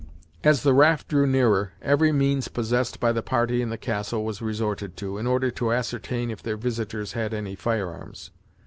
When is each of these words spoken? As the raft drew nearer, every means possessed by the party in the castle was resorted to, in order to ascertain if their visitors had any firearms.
As 0.43 0.63
the 0.63 0.73
raft 0.73 1.09
drew 1.09 1.27
nearer, 1.27 1.73
every 1.79 2.11
means 2.11 2.47
possessed 2.47 2.99
by 2.99 3.11
the 3.11 3.21
party 3.21 3.61
in 3.61 3.69
the 3.69 3.77
castle 3.77 4.25
was 4.25 4.41
resorted 4.41 4.97
to, 4.97 5.19
in 5.19 5.27
order 5.27 5.51
to 5.51 5.71
ascertain 5.71 6.31
if 6.31 6.41
their 6.41 6.57
visitors 6.57 7.11
had 7.13 7.35
any 7.35 7.53
firearms. 7.53 8.31